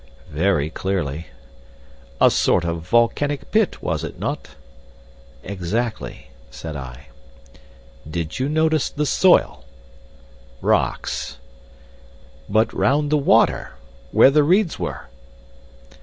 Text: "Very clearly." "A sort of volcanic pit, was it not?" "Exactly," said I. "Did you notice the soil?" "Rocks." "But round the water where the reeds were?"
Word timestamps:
"Very 0.31 0.71
clearly." 0.71 1.27
"A 2.19 2.31
sort 2.31 2.65
of 2.65 2.87
volcanic 2.89 3.51
pit, 3.51 3.83
was 3.83 4.03
it 4.03 4.17
not?" 4.17 4.55
"Exactly," 5.43 6.31
said 6.49 6.75
I. 6.75 7.09
"Did 8.09 8.39
you 8.39 8.49
notice 8.49 8.89
the 8.89 9.05
soil?" 9.05 9.63
"Rocks." 10.59 11.37
"But 12.49 12.73
round 12.73 13.11
the 13.11 13.17
water 13.19 13.73
where 14.11 14.31
the 14.31 14.41
reeds 14.41 14.79
were?" 14.79 15.03